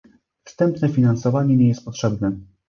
Wstępne 0.43 0.89
finansowanie 0.89 1.57
nie 1.57 1.67
jest 1.67 1.85
potrzebne 1.85 2.31